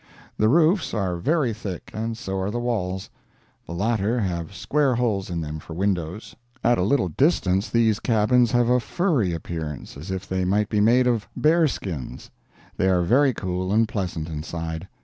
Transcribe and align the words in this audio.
The 0.35 0.49
roofs 0.49 0.95
are 0.95 1.17
very 1.17 1.53
thick 1.53 1.91
and 1.93 2.17
so 2.17 2.39
are 2.39 2.49
the 2.49 2.57
walls; 2.59 3.11
the 3.67 3.71
latter 3.75 4.19
have 4.19 4.51
square 4.55 4.95
holes 4.95 5.29
in 5.29 5.41
them 5.41 5.59
for 5.59 5.75
windows. 5.75 6.35
At 6.63 6.79
a 6.79 6.83
little 6.83 7.09
distance 7.09 7.69
these 7.69 7.99
cabins 7.99 8.51
have 8.51 8.67
a 8.67 8.79
furry 8.79 9.31
appearance, 9.31 9.95
as 9.97 10.09
if 10.09 10.27
they 10.27 10.43
might 10.43 10.69
be 10.69 10.81
made 10.81 11.05
of 11.05 11.27
bear 11.37 11.67
skins. 11.67 12.31
They 12.77 12.89
are 12.89 13.03
very 13.03 13.35
cool 13.35 13.71
and 13.71 13.87
pleasant 13.87 14.27
inside. 14.27 14.87